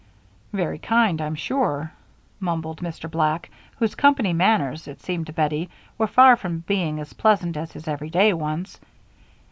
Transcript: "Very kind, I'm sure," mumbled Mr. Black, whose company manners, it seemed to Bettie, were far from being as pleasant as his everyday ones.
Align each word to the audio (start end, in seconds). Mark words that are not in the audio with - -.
"Very 0.51 0.79
kind, 0.79 1.21
I'm 1.21 1.35
sure," 1.35 1.93
mumbled 2.39 2.81
Mr. 2.81 3.07
Black, 3.07 3.51
whose 3.77 3.93
company 3.93 4.33
manners, 4.33 4.87
it 4.87 4.99
seemed 4.99 5.27
to 5.27 5.31
Bettie, 5.33 5.69
were 5.95 6.07
far 6.07 6.35
from 6.35 6.61
being 6.65 6.99
as 6.99 7.13
pleasant 7.13 7.55
as 7.55 7.73
his 7.73 7.87
everyday 7.87 8.33
ones. 8.33 8.79